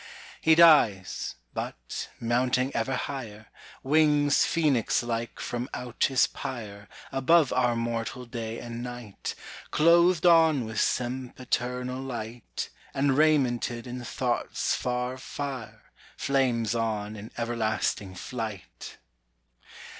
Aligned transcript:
He 0.41 0.55
dies: 0.55 1.35
but, 1.53 2.09
mounting 2.19 2.75
ever 2.75 2.95
higher, 2.95 3.45
Wings 3.83 4.43
Phoenix 4.45 5.03
like 5.03 5.39
from 5.39 5.69
out 5.75 6.05
his 6.05 6.25
pyre 6.25 6.89
Above 7.11 7.53
our 7.53 7.75
mortal 7.75 8.25
day 8.25 8.57
and 8.57 8.81
night, 8.81 9.35
Clothed 9.69 10.25
on 10.25 10.65
with 10.65 10.81
sempiternal 10.81 12.01
light; 12.01 12.69
And 12.95 13.11
raimented 13.15 13.85
in 13.85 14.03
thought's 14.03 14.73
far 14.73 15.19
fire 15.19 15.91
Flames 16.17 16.73
on 16.73 17.15
in 17.15 17.31
everlasting 17.37 18.15
flight. 18.15 18.97